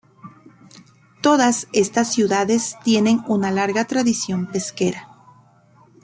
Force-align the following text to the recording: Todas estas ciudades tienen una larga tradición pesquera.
Todas 1.21 1.67
estas 1.73 2.11
ciudades 2.11 2.75
tienen 2.83 3.21
una 3.27 3.51
larga 3.51 3.85
tradición 3.85 4.47
pesquera. 4.47 5.07